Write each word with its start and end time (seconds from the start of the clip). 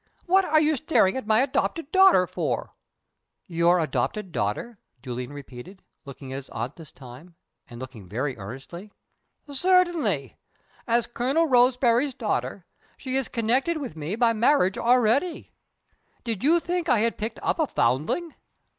"What 0.25 0.45
are 0.45 0.59
you 0.59 0.77
staring 0.77 1.15
at 1.15 1.27
my 1.27 1.41
adopted 1.41 1.91
daughter 1.91 2.25
for?" 2.25 2.73
"Your 3.45 3.77
adopted 3.79 4.31
daughter?" 4.31 4.79
Julian 5.03 5.31
repeated 5.31 5.83
looking 6.05 6.33
at 6.33 6.37
his 6.37 6.49
aunt 6.49 6.75
this 6.75 6.91
time, 6.91 7.35
and 7.69 7.79
looking 7.79 8.09
very 8.09 8.35
earnestly. 8.35 8.91
"Certainly! 9.47 10.37
As 10.87 11.05
Colonel 11.05 11.45
Roseberry's 11.47 12.15
daughter, 12.15 12.65
she 12.97 13.15
is 13.15 13.27
connected 13.27 13.77
with 13.77 13.95
me 13.95 14.15
by 14.15 14.33
marriage 14.33 14.75
already. 14.75 15.51
Did 16.23 16.43
you 16.43 16.59
think 16.59 16.89
I 16.89 17.01
had 17.01 17.19
picked 17.19 17.37
up 17.43 17.59
a 17.59 17.67
foundling?" 17.67 18.33